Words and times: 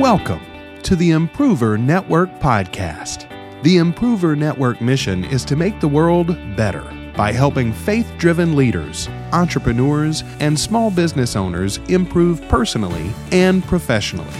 Welcome 0.00 0.40
to 0.82 0.96
the 0.96 1.12
Improver 1.12 1.78
Network 1.78 2.28
podcast. 2.40 3.30
The 3.62 3.76
Improver 3.76 4.34
Network 4.34 4.80
mission 4.80 5.24
is 5.24 5.44
to 5.44 5.54
make 5.54 5.78
the 5.78 5.86
world 5.86 6.36
better 6.56 6.82
by 7.16 7.30
helping 7.30 7.72
faith 7.72 8.12
driven 8.18 8.56
leaders, 8.56 9.08
entrepreneurs, 9.30 10.24
and 10.40 10.58
small 10.58 10.90
business 10.90 11.36
owners 11.36 11.76
improve 11.88 12.42
personally 12.48 13.12
and 13.30 13.62
professionally. 13.62 14.34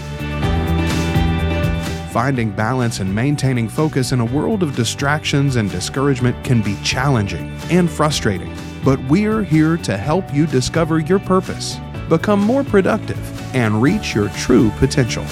Finding 2.10 2.50
balance 2.50 2.98
and 2.98 3.14
maintaining 3.14 3.68
focus 3.68 4.10
in 4.10 4.18
a 4.18 4.24
world 4.24 4.64
of 4.64 4.74
distractions 4.74 5.54
and 5.54 5.70
discouragement 5.70 6.44
can 6.44 6.62
be 6.62 6.76
challenging 6.82 7.56
and 7.70 7.88
frustrating, 7.88 8.52
but 8.84 8.98
we're 9.04 9.44
here 9.44 9.76
to 9.76 9.96
help 9.96 10.34
you 10.34 10.48
discover 10.48 10.98
your 10.98 11.20
purpose, 11.20 11.76
become 12.08 12.40
more 12.40 12.64
productive, 12.64 13.18
and 13.54 13.80
reach 13.80 14.14
your 14.14 14.28
true 14.30 14.70
potential. 14.78 15.24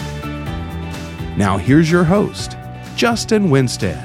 Now, 1.36 1.56
here's 1.58 1.90
your 1.90 2.04
host, 2.04 2.56
Justin 2.94 3.50
Winstead. 3.50 3.98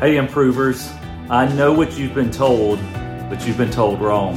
Hey, 0.00 0.16
improvers. 0.16 0.90
I 1.28 1.46
know 1.54 1.72
what 1.72 1.98
you've 1.98 2.14
been 2.14 2.30
told, 2.30 2.78
but 3.28 3.46
you've 3.46 3.58
been 3.58 3.70
told 3.70 4.00
wrong. 4.00 4.36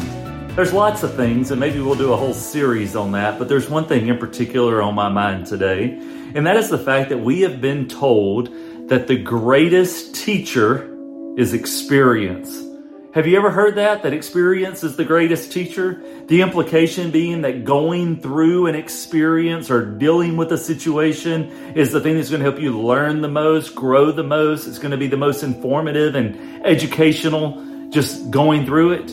There's 0.55 0.73
lots 0.73 1.03
of 1.03 1.15
things, 1.15 1.51
and 1.51 1.59
maybe 1.59 1.79
we'll 1.79 1.95
do 1.95 2.13
a 2.13 2.17
whole 2.17 2.33
series 2.33 2.95
on 2.95 3.13
that, 3.13 3.39
but 3.39 3.49
there's 3.49 3.69
one 3.69 3.85
thing 3.85 4.07
in 4.07 4.17
particular 4.17 4.81
on 4.81 4.93
my 4.93 5.09
mind 5.09 5.47
today, 5.47 5.97
and 6.35 6.45
that 6.45 6.57
is 6.57 6.69
the 6.69 6.77
fact 6.77 7.09
that 7.09 7.17
we 7.17 7.41
have 7.41 7.59
been 7.59 7.87
told 7.87 8.49
that 8.89 9.07
the 9.07 9.17
greatest 9.17 10.15
teacher 10.15 10.95
is 11.37 11.53
experience. 11.53 12.72
Have 13.13 13.27
you 13.27 13.37
ever 13.37 13.51
heard 13.51 13.75
that? 13.75 14.01
That 14.01 14.13
experience 14.13 14.83
is 14.83 14.95
the 14.95 15.05
greatest 15.05 15.51
teacher? 15.51 16.01
The 16.25 16.41
implication 16.41 17.11
being 17.11 17.43
that 17.43 17.63
going 17.63 18.19
through 18.19 18.65
an 18.65 18.73
experience 18.73 19.69
or 19.69 19.85
dealing 19.85 20.35
with 20.35 20.51
a 20.51 20.57
situation 20.57 21.75
is 21.75 21.91
the 21.91 22.01
thing 22.01 22.15
that's 22.15 22.31
going 22.31 22.41
to 22.41 22.49
help 22.49 22.59
you 22.59 22.75
learn 22.81 23.21
the 23.21 23.27
most, 23.27 23.75
grow 23.75 24.11
the 24.11 24.23
most. 24.23 24.65
It's 24.65 24.79
going 24.79 24.93
to 24.93 24.97
be 24.97 25.05
the 25.05 25.17
most 25.17 25.43
informative 25.43 26.15
and 26.15 26.65
educational 26.65 27.63
just 27.91 28.31
going 28.31 28.65
through 28.65 28.93
it. 28.93 29.11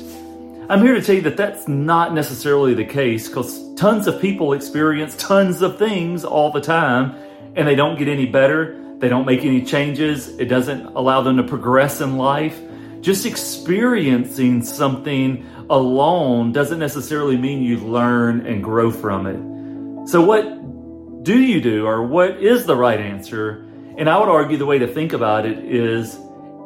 I'm 0.70 0.80
here 0.80 0.94
to 0.94 1.02
tell 1.02 1.16
you 1.16 1.22
that 1.22 1.36
that's 1.36 1.68
not 1.68 2.14
necessarily 2.14 2.72
the 2.72 2.86
case 2.86 3.28
because 3.28 3.74
tons 3.74 4.06
of 4.06 4.18
people 4.18 4.54
experience 4.54 5.14
tons 5.16 5.60
of 5.60 5.78
things 5.78 6.24
all 6.24 6.50
the 6.50 6.62
time 6.62 7.14
and 7.54 7.68
they 7.68 7.74
don't 7.74 7.98
get 7.98 8.08
any 8.08 8.24
better. 8.24 8.82
They 8.96 9.10
don't 9.10 9.26
make 9.26 9.44
any 9.44 9.62
changes. 9.62 10.28
It 10.38 10.46
doesn't 10.46 10.86
allow 10.86 11.20
them 11.20 11.36
to 11.36 11.42
progress 11.42 12.00
in 12.00 12.16
life. 12.16 12.58
Just 13.00 13.24
experiencing 13.24 14.62
something 14.62 15.46
alone 15.70 16.52
doesn't 16.52 16.78
necessarily 16.78 17.36
mean 17.36 17.62
you 17.62 17.78
learn 17.78 18.46
and 18.46 18.62
grow 18.62 18.90
from 18.90 19.26
it. 19.26 20.08
So, 20.08 20.20
what 20.22 21.22
do 21.22 21.38
you 21.38 21.60
do, 21.60 21.86
or 21.86 22.02
what 22.02 22.42
is 22.42 22.66
the 22.66 22.76
right 22.76 23.00
answer? 23.00 23.66
And 23.96 24.08
I 24.08 24.18
would 24.18 24.28
argue 24.28 24.56
the 24.56 24.66
way 24.66 24.78
to 24.78 24.86
think 24.86 25.12
about 25.12 25.46
it 25.46 25.58
is 25.64 26.18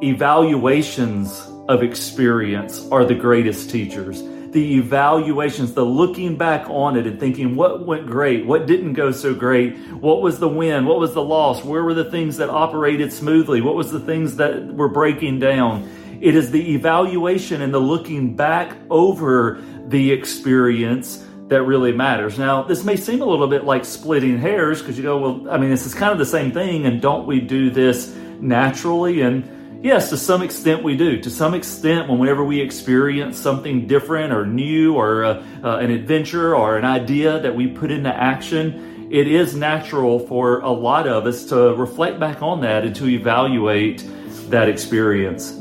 evaluations 0.03 1.41
of 1.69 1.83
experience 1.83 2.87
are 2.91 3.05
the 3.05 3.15
greatest 3.15 3.71
teachers. 3.71 4.23
The 4.51 4.75
evaluations, 4.77 5.73
the 5.75 5.85
looking 5.85 6.37
back 6.37 6.69
on 6.69 6.97
it 6.97 7.07
and 7.07 7.19
thinking 7.19 7.57
what 7.57 7.87
went 7.87 8.07
great, 8.07 8.47
what 8.47 8.67
didn't 8.67 8.93
go 8.93 9.11
so 9.11 9.35
great, 9.35 9.77
what 9.95 10.23
was 10.23 10.39
the 10.39 10.49
win, 10.49 10.85
what 10.85 10.99
was 10.99 11.15
the 11.15 11.23
loss, 11.23 11.65
where 11.65 11.83
were 11.83 11.95
the 11.95 12.11
things 12.11 12.37
that 12.37 12.51
operated 12.51 13.13
smoothly, 13.13 13.61
what 13.61 13.75
was 13.75 13.91
the 13.91 14.01
things 14.01 14.37
that 14.37 14.67
were 14.67 14.89
breaking 14.89 15.41
down. 15.41 15.89
It 16.21 16.35
is 16.35 16.51
the 16.51 16.75
evaluation 16.75 17.63
and 17.63 17.73
the 17.73 17.79
looking 17.79 18.37
back 18.37 18.77
over 18.91 19.63
the 19.87 20.13
experience 20.13 21.25
that 21.49 21.63
really 21.63 21.93
matters. 21.93 22.39
Now, 22.39 22.63
this 22.63 22.85
may 22.85 22.97
seem 22.97 23.21
a 23.21 23.27
little 23.27 23.49
bit 23.49 23.65
like 23.65 23.85
splitting 23.85 24.39
hairs 24.39 24.81
because 24.81 24.97
you 24.97 25.03
go, 25.03 25.19
well, 25.19 25.51
I 25.51 25.59
mean, 25.59 25.71
this 25.71 25.87
is 25.87 25.95
kind 25.95 26.13
of 26.13 26.19
the 26.19 26.27
same 26.27 26.53
thing, 26.53 26.87
and 26.87 27.03
don't 27.03 27.27
we 27.27 27.41
do 27.41 27.71
this 27.71 28.15
naturally? 28.41 29.21
And 29.21 29.51
Yes, 29.85 30.09
to 30.09 30.17
some 30.17 30.41
extent 30.41 30.83
we 30.83 30.97
do. 30.97 31.21
To 31.21 31.29
some 31.29 31.53
extent, 31.53 32.09
whenever 32.09 32.43
we 32.43 32.59
experience 32.59 33.39
something 33.39 33.87
different 33.87 34.33
or 34.33 34.47
new 34.47 34.95
or 34.95 35.27
uh, 35.27 35.45
uh, 35.63 35.77
an 35.77 35.91
adventure 35.91 36.57
or 36.57 36.79
an 36.79 36.87
idea 36.87 37.39
that 37.41 37.55
we 37.55 37.67
put 37.67 37.91
into 37.91 38.09
action, 38.09 39.09
it 39.11 39.29
is 39.29 39.55
natural 39.55 40.21
for 40.21 40.61
a 40.61 40.71
lot 40.71 41.07
of 41.07 41.27
us 41.27 41.45
to 41.51 41.75
reflect 41.75 42.19
back 42.19 42.41
on 42.41 42.63
that 42.63 42.87
and 42.87 42.97
to 42.97 43.09
evaluate 43.11 44.03
that 44.49 44.71
experience. 44.71 45.53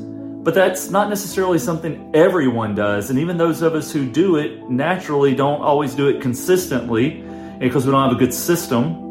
But 0.44 0.54
that's 0.54 0.90
not 0.90 1.10
necessarily 1.10 1.58
something 1.58 2.12
everyone 2.14 2.76
does. 2.76 3.10
And 3.10 3.18
even 3.18 3.38
those 3.38 3.62
of 3.62 3.76
us 3.76 3.92
who 3.92 4.06
do 4.06 4.36
it 4.36 4.70
naturally 4.70 5.34
don't 5.34 5.62
always 5.62 5.96
do 5.96 6.10
it 6.10 6.22
consistently 6.22 7.24
because 7.60 7.86
we 7.86 7.92
don't 7.92 8.04
have 8.04 8.18
a 8.18 8.20
good 8.20 8.34
system 8.34 9.04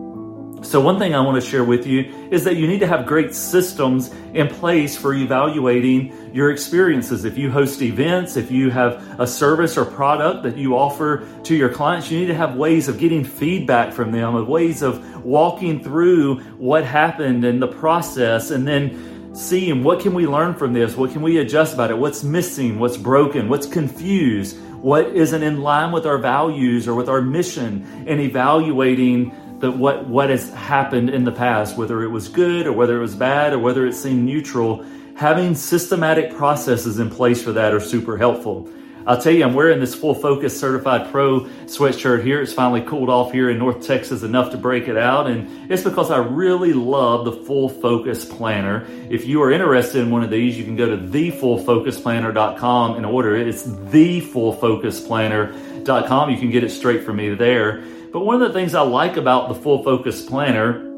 so, 0.62 0.80
one 0.80 1.00
thing 1.00 1.12
I 1.12 1.20
want 1.20 1.42
to 1.42 1.48
share 1.48 1.64
with 1.64 1.88
you 1.88 2.28
is 2.30 2.44
that 2.44 2.54
you 2.54 2.68
need 2.68 2.78
to 2.80 2.86
have 2.86 3.04
great 3.04 3.34
systems 3.34 4.12
in 4.32 4.46
place 4.46 4.96
for 4.96 5.12
evaluating 5.12 6.32
your 6.32 6.52
experiences. 6.52 7.24
If 7.24 7.36
you 7.36 7.50
host 7.50 7.82
events, 7.82 8.36
if 8.36 8.48
you 8.52 8.70
have 8.70 9.20
a 9.20 9.26
service 9.26 9.76
or 9.76 9.84
product 9.84 10.44
that 10.44 10.56
you 10.56 10.78
offer 10.78 11.26
to 11.42 11.56
your 11.56 11.68
clients, 11.68 12.12
you 12.12 12.20
need 12.20 12.26
to 12.26 12.36
have 12.36 12.54
ways 12.54 12.86
of 12.86 12.98
getting 13.00 13.24
feedback 13.24 13.92
from 13.92 14.12
them, 14.12 14.36
of 14.36 14.46
ways 14.46 14.82
of 14.82 15.24
walking 15.24 15.82
through 15.82 16.38
what 16.58 16.84
happened 16.84 17.44
in 17.44 17.58
the 17.58 17.66
process, 17.66 18.52
and 18.52 18.66
then 18.66 19.11
seeing? 19.32 19.82
What 19.82 20.00
can 20.00 20.14
we 20.14 20.26
learn 20.26 20.54
from 20.54 20.72
this, 20.72 20.96
what 20.96 21.12
can 21.12 21.22
we 21.22 21.38
adjust 21.38 21.74
about 21.74 21.90
it, 21.90 21.98
what's 21.98 22.22
missing, 22.22 22.78
what's 22.78 22.96
broken, 22.96 23.48
what's 23.48 23.66
confused, 23.66 24.58
what 24.82 25.06
isn't 25.08 25.42
in 25.42 25.60
line 25.62 25.92
with 25.92 26.06
our 26.06 26.18
values 26.18 26.88
or 26.88 26.94
with 26.94 27.08
our 27.08 27.22
mission, 27.22 28.04
and 28.06 28.20
evaluating 28.20 29.32
that 29.60 29.70
what 29.72 30.08
what 30.08 30.28
has 30.28 30.50
happened 30.50 31.08
in 31.08 31.24
the 31.24 31.32
past, 31.32 31.76
whether 31.76 32.02
it 32.02 32.08
was 32.08 32.28
good 32.28 32.66
or 32.66 32.72
whether 32.72 32.96
it 32.96 33.00
was 33.00 33.14
bad 33.14 33.52
or 33.52 33.58
whether 33.60 33.86
it 33.86 33.94
seemed 33.94 34.24
neutral, 34.24 34.84
having 35.14 35.54
systematic 35.54 36.34
processes 36.34 36.98
in 36.98 37.08
place 37.08 37.42
for 37.42 37.52
that 37.52 37.72
are 37.72 37.80
super 37.80 38.18
helpful. 38.18 38.68
I'll 39.06 39.20
tell 39.20 39.32
you, 39.32 39.44
I'm 39.44 39.54
wearing 39.54 39.80
this 39.80 39.94
Full 39.94 40.14
Focus 40.14 40.58
Certified 40.58 41.10
Pro 41.10 41.40
sweatshirt 41.66 42.22
here. 42.22 42.40
It's 42.40 42.52
finally 42.52 42.82
cooled 42.82 43.10
off 43.10 43.32
here 43.32 43.50
in 43.50 43.58
North 43.58 43.84
Texas 43.84 44.22
enough 44.22 44.52
to 44.52 44.56
break 44.56 44.86
it 44.86 44.96
out, 44.96 45.26
and 45.26 45.68
it's 45.70 45.82
because 45.82 46.08
I 46.10 46.18
really 46.18 46.72
love 46.72 47.24
the 47.24 47.32
Full 47.32 47.68
Focus 47.68 48.24
Planner. 48.24 48.86
If 49.10 49.26
you 49.26 49.42
are 49.42 49.50
interested 49.50 50.02
in 50.02 50.10
one 50.10 50.22
of 50.22 50.30
these, 50.30 50.56
you 50.56 50.62
can 50.64 50.76
go 50.76 50.88
to 50.88 50.96
thefullfocusplanner.com 50.96 52.96
and 52.96 53.04
order 53.04 53.34
it. 53.34 53.48
It's 53.48 53.64
thefullfocusplanner.com. 53.64 56.30
You 56.30 56.38
can 56.38 56.50
get 56.50 56.62
it 56.62 56.70
straight 56.70 57.02
from 57.04 57.16
me 57.16 57.34
there. 57.34 57.82
But 58.12 58.20
one 58.20 58.40
of 58.40 58.46
the 58.46 58.52
things 58.52 58.74
I 58.74 58.82
like 58.82 59.16
about 59.16 59.48
the 59.48 59.54
Full 59.54 59.82
Focus 59.82 60.24
Planner 60.24 60.91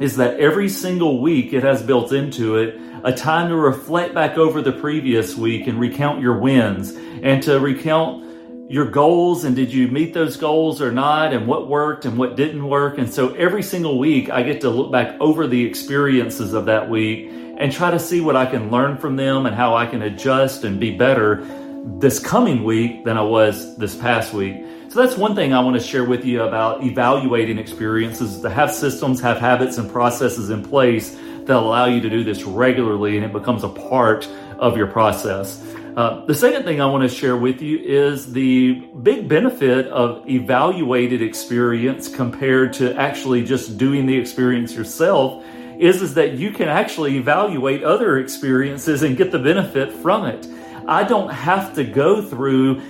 is 0.00 0.16
that 0.16 0.38
every 0.38 0.68
single 0.68 1.20
week 1.20 1.52
it 1.52 1.62
has 1.62 1.82
built 1.82 2.12
into 2.12 2.56
it 2.56 2.78
a 3.04 3.12
time 3.12 3.48
to 3.48 3.56
reflect 3.56 4.14
back 4.14 4.36
over 4.36 4.60
the 4.60 4.72
previous 4.72 5.36
week 5.36 5.66
and 5.66 5.80
recount 5.80 6.20
your 6.20 6.38
wins 6.38 6.92
and 7.22 7.42
to 7.42 7.58
recount 7.58 8.24
your 8.68 8.84
goals 8.84 9.44
and 9.44 9.54
did 9.54 9.72
you 9.72 9.86
meet 9.88 10.12
those 10.12 10.36
goals 10.36 10.82
or 10.82 10.90
not 10.90 11.32
and 11.32 11.46
what 11.46 11.68
worked 11.68 12.04
and 12.04 12.18
what 12.18 12.36
didn't 12.36 12.66
work. 12.68 12.98
And 12.98 13.12
so 13.12 13.32
every 13.34 13.62
single 13.62 13.98
week 13.98 14.28
I 14.28 14.42
get 14.42 14.60
to 14.62 14.70
look 14.70 14.90
back 14.90 15.16
over 15.20 15.46
the 15.46 15.64
experiences 15.64 16.52
of 16.52 16.66
that 16.66 16.90
week 16.90 17.30
and 17.58 17.72
try 17.72 17.90
to 17.90 17.98
see 17.98 18.20
what 18.20 18.36
I 18.36 18.44
can 18.44 18.70
learn 18.70 18.98
from 18.98 19.16
them 19.16 19.46
and 19.46 19.54
how 19.54 19.76
I 19.76 19.86
can 19.86 20.02
adjust 20.02 20.64
and 20.64 20.80
be 20.80 20.96
better 20.96 21.46
this 22.00 22.18
coming 22.18 22.64
week 22.64 23.04
than 23.04 23.16
I 23.16 23.22
was 23.22 23.76
this 23.76 23.94
past 23.94 24.34
week. 24.34 24.56
So 24.96 25.02
that's 25.02 25.18
one 25.18 25.34
thing 25.34 25.52
I 25.52 25.60
want 25.60 25.78
to 25.78 25.86
share 25.86 26.06
with 26.06 26.24
you 26.24 26.40
about 26.40 26.82
evaluating 26.82 27.58
experiences 27.58 28.40
to 28.40 28.48
have 28.48 28.72
systems, 28.72 29.20
have 29.20 29.36
habits 29.36 29.76
and 29.76 29.90
processes 29.92 30.48
in 30.48 30.62
place 30.62 31.14
that 31.44 31.50
allow 31.50 31.84
you 31.84 32.00
to 32.00 32.08
do 32.08 32.24
this 32.24 32.44
regularly 32.44 33.16
and 33.16 33.26
it 33.26 33.30
becomes 33.30 33.62
a 33.62 33.68
part 33.68 34.26
of 34.58 34.74
your 34.74 34.86
process. 34.86 35.62
Uh, 35.98 36.24
the 36.24 36.34
second 36.34 36.62
thing 36.62 36.80
I 36.80 36.86
want 36.86 37.02
to 37.02 37.14
share 37.14 37.36
with 37.36 37.60
you 37.60 37.78
is 37.78 38.32
the 38.32 38.72
big 39.02 39.28
benefit 39.28 39.86
of 39.88 40.26
evaluated 40.30 41.20
experience 41.20 42.08
compared 42.08 42.72
to 42.74 42.96
actually 42.96 43.44
just 43.44 43.76
doing 43.76 44.06
the 44.06 44.16
experience 44.16 44.72
yourself 44.72 45.44
is, 45.78 46.00
is 46.00 46.14
that 46.14 46.38
you 46.38 46.52
can 46.52 46.68
actually 46.68 47.18
evaluate 47.18 47.84
other 47.84 48.16
experiences 48.16 49.02
and 49.02 49.18
get 49.18 49.30
the 49.30 49.38
benefit 49.38 49.92
from 49.92 50.24
it. 50.24 50.48
I 50.88 51.04
don't 51.04 51.30
have 51.30 51.74
to 51.74 51.84
go 51.84 52.22
through 52.22 52.80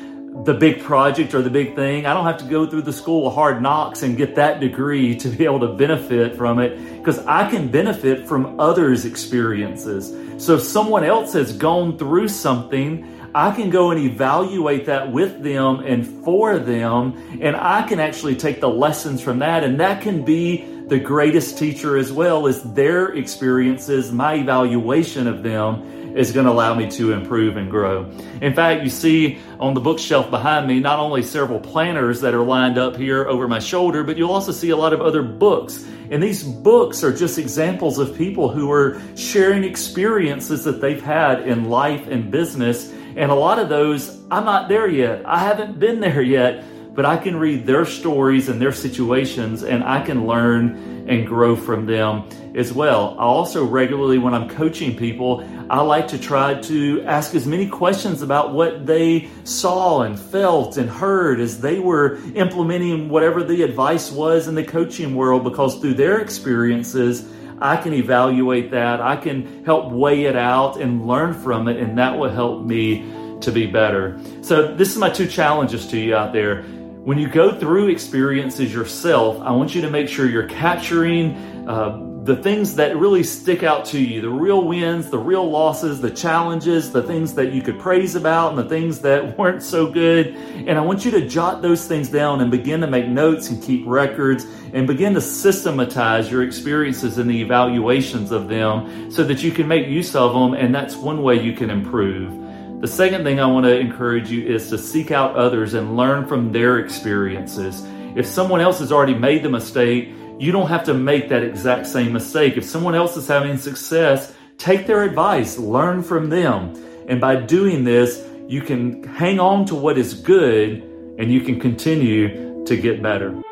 the 0.44 0.55
big 0.55 0.83
project 0.83 1.35
or 1.35 1.43
the 1.43 1.50
big 1.50 1.75
thing. 1.75 2.06
I 2.06 2.15
don't 2.15 2.25
have 2.25 2.38
to 2.38 2.44
go 2.44 2.67
through 2.67 2.83
the 2.83 2.93
school 2.93 3.27
of 3.27 3.35
hard 3.35 3.62
knocks 3.62 4.03
and 4.03 4.17
get 4.17 4.37
that 4.37 4.61
degree 4.61 5.17
to 5.17 5.29
be 5.29 5.44
able 5.44 5.61
to 5.61 5.69
benefit 5.69 6.37
from 6.37 6.59
it 6.59 6.99
because 6.99 7.19
I 7.27 7.50
can 7.50 7.69
benefit 7.69 8.27
from 8.27 8.61
others' 8.61 9.05
experiences. 9.05 10.15
So 10.44 10.55
if 10.55 10.62
someone 10.62 11.05
else 11.05 11.33
has 11.33 11.56
gone 11.56 11.99
through 11.99 12.29
something, 12.29 13.31
I 13.35 13.55
can 13.55 13.71
go 13.71 13.91
and 13.91 14.00
evaluate 14.00 14.87
that 14.87 15.12
with 15.12 15.43
them 15.43 15.81
and 15.81 16.06
for 16.25 16.59
them, 16.59 17.38
and 17.41 17.56
I 17.56 17.87
can 17.87 18.00
actually 18.00 18.37
take 18.37 18.61
the 18.61 18.69
lessons 18.69 19.21
from 19.21 19.41
that, 19.41 19.62
and 19.62 19.81
that 19.81 20.03
can 20.03 20.25
be 20.25 20.65
the 20.87 20.99
greatest 20.99 21.59
teacher 21.59 21.97
as 21.97 22.12
well 22.12 22.47
as 22.47 22.62
their 22.62 23.09
experiences, 23.09 24.12
my 24.12 24.37
evaluation 24.37 25.27
of 25.27 25.43
them 25.43 25.96
is 26.17 26.33
going 26.33 26.47
to 26.47 26.53
allow 26.53 26.75
me 26.75 26.91
to 26.93 27.13
improve 27.13 27.57
and 27.57 27.71
grow. 27.71 28.11
In 28.41 28.55
fact, 28.55 28.83
you 28.83 28.91
see 28.91 29.39
on 29.61 29.75
the 29.75 29.81
bookshelf 29.81 30.31
behind 30.31 30.67
me 30.67 30.81
not 30.81 30.99
only 30.99 31.23
several 31.23 31.61
planners 31.61 32.23
that 32.23 32.35
are 32.35 32.43
lined 32.43 32.79
up 32.79 32.97
here 32.97 33.27
over 33.29 33.47
my 33.47 33.59
shoulder, 33.59 34.03
but 34.03 34.17
you'll 34.17 34.33
also 34.33 34.53
see 34.53 34.71
a 34.71 34.77
lot 34.77 34.93
of 34.93 35.01
other 35.01 35.23
books. 35.23 35.87
And 36.11 36.23
these 36.23 36.43
books 36.43 37.05
are 37.05 37.13
just 37.13 37.39
examples 37.39 37.99
of 37.99 38.17
people 38.17 38.49
who 38.49 38.71
are 38.71 39.01
sharing 39.17 39.65
experiences 39.65 40.65
that 40.65 40.81
they've 40.81 41.03
had 41.03 41.47
in 41.47 41.65
life 41.69 42.07
and 42.09 42.31
business. 42.31 42.93
And 43.17 43.31
a 43.31 43.35
lot 43.35 43.59
of 43.59 43.69
those, 43.69 44.19
I'm 44.31 44.45
not 44.45 44.69
there 44.69 44.89
yet. 44.89 45.23
I 45.27 45.41
haven't 45.41 45.79
been 45.79 46.01
there 46.01 46.23
yet 46.23 46.65
but 46.97 47.05
I 47.05 47.19
can 47.19 47.37
read 47.37 47.67
their 47.67 47.85
stories 47.85 48.49
and 48.49 48.61
their 48.61 48.73
situations 48.73 49.63
and 49.63 49.85
I 49.85 50.05
can 50.05 50.27
learn 50.27 51.05
and 51.07 51.27
grow 51.27 51.55
from 51.55 51.87
them 51.87 52.27
as 52.57 52.73
well. 52.73 53.15
I 53.19 53.23
also 53.23 53.65
regularly, 53.65 54.19
when 54.19 54.33
I'm 54.33 54.49
coaching 54.49 54.97
people, 54.97 55.47
I 55.69 55.83
like 55.83 56.09
to 56.09 56.19
try 56.19 56.55
to 56.63 57.03
ask 57.03 57.35
as 57.35 57.47
many 57.47 57.69
questions 57.69 58.23
about 58.23 58.55
what 58.55 58.87
they 58.87 59.29
saw 59.45 60.03
and 60.03 60.19
felt 60.19 60.79
and 60.79 60.89
heard 60.89 61.39
as 61.39 61.61
they 61.61 61.79
were 61.79 62.17
implementing 62.35 63.11
whatever 63.11 63.45
the 63.45 63.63
advice 63.63 64.11
was 64.11 64.49
in 64.49 64.55
the 64.55 64.65
coaching 64.65 65.15
world 65.15 65.45
because 65.45 65.79
through 65.79 65.95
their 65.95 66.19
experiences, 66.21 67.29
I 67.61 67.77
can 67.77 67.93
evaluate 67.93 68.71
that. 68.71 69.01
I 69.01 69.17
can 69.17 69.65
help 69.65 69.93
weigh 69.93 70.25
it 70.25 70.37
out 70.37 70.81
and 70.81 71.07
learn 71.07 71.35
from 71.35 71.69
it, 71.69 71.77
and 71.77 71.99
that 71.99 72.19
will 72.19 72.31
help 72.31 72.65
me 72.65 73.13
to 73.41 73.53
be 73.53 73.67
better. 73.67 74.19
So, 74.43 74.75
this 74.75 74.91
is 74.91 74.97
my 74.99 75.11
two 75.11 75.27
challenges 75.27 75.87
to 75.89 75.99
you 75.99 76.15
out 76.15 76.33
there 76.33 76.65
when 77.06 77.19
you 77.19 77.29
go 77.29 77.56
through 77.56 77.87
experiences 77.87 78.75
yourself, 78.75 79.41
I 79.41 79.53
want 79.53 79.76
you 79.76 79.82
to 79.82 79.88
make 79.88 80.08
sure 80.08 80.29
you're 80.29 80.49
capturing 80.49 81.37
uh, 81.69 82.03
the 82.25 82.35
things 82.35 82.75
that 82.75 82.97
really 82.97 83.23
stick 83.23 83.62
out 83.62 83.85
to 83.85 84.00
you 84.00 84.20
the 84.20 84.29
real 84.29 84.64
wins, 84.64 85.08
the 85.08 85.19
real 85.19 85.49
losses, 85.49 86.00
the 86.00 86.11
challenges, 86.11 86.91
the 86.91 87.05
things 87.05 87.32
that 87.35 87.53
you 87.53 87.62
could 87.62 87.79
praise 87.79 88.17
about, 88.17 88.49
and 88.49 88.58
the 88.58 88.69
things 88.69 89.03
that 89.03 89.38
weren't 89.38 89.62
so 89.62 89.87
good. 89.87 90.35
And 90.67 90.70
I 90.70 90.81
want 90.81 91.05
you 91.05 91.12
to 91.12 91.29
jot 91.29 91.62
those 91.62 91.87
things 91.87 92.08
down 92.08 92.41
and 92.41 92.50
begin 92.50 92.81
to 92.81 92.88
make 92.88 93.06
notes 93.06 93.50
and 93.50 93.62
keep 93.62 93.85
records 93.87 94.44
and 94.73 94.88
begin 94.88 95.14
to 95.14 95.20
systematize 95.20 96.29
your 96.29 96.43
experiences 96.43 97.19
and 97.19 97.31
the 97.31 97.41
evaluations 97.41 98.32
of 98.32 98.49
them 98.49 99.12
so 99.12 99.23
that 99.23 99.44
you 99.44 99.52
can 99.52 99.69
make 99.69 99.87
use 99.87 100.17
of 100.17 100.32
them. 100.32 100.55
And 100.55 100.75
that's 100.75 100.97
one 100.97 101.23
way 101.23 101.41
you 101.41 101.52
can 101.52 101.70
improve. 101.70 102.46
The 102.81 102.87
second 102.88 103.25
thing 103.25 103.40
I 103.40 103.46
want 103.46 103.64
to 103.64 103.75
encourage 103.75 104.31
you 104.31 104.44
is 104.44 104.69
to 104.69 104.76
seek 104.76 105.11
out 105.11 105.34
others 105.34 105.73
and 105.73 105.96
learn 105.96 106.26
from 106.26 106.52
their 106.52 106.78
experiences. 106.78 107.82
If 108.14 108.26
someone 108.26 108.61
else 108.61 108.81
has 108.81 108.93
already 108.93 109.14
made 109.14 109.43
the 109.43 109.49
mistake, 109.49 110.11
you 110.38 110.52
don't 110.52 110.69
have 110.69 110.84
to 110.84 110.93
make 110.93 111.31
that 111.31 111.43
exact 111.43 111.87
same 111.87 112.12
mistake. 112.12 112.58
If 112.58 112.64
someone 112.64 112.94
else 112.94 113.17
is 113.17 113.26
having 113.26 113.56
success, 113.56 114.34
take 114.58 114.87
their 114.87 115.05
advice, 115.05 115.56
learn 115.56 116.02
from 116.02 116.28
them. 116.28 116.75
And 117.08 117.19
by 117.19 117.37
doing 117.37 117.84
this, 117.84 118.23
you 118.46 118.61
can 118.61 119.02
hang 119.05 119.40
on 119.40 119.64
to 119.67 119.75
what 119.75 119.96
is 119.96 120.12
good 120.12 120.82
and 121.19 121.32
you 121.32 121.40
can 121.40 121.58
continue 121.58 122.62
to 122.67 122.76
get 122.76 123.02
better. 123.02 123.43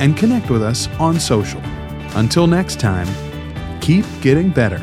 And 0.00 0.16
connect 0.16 0.50
with 0.50 0.62
us 0.62 0.86
on 1.00 1.18
social. 1.18 1.60
Until 2.14 2.46
next 2.46 2.78
time, 2.78 3.08
keep 3.80 4.04
getting 4.20 4.50
better. 4.50 4.78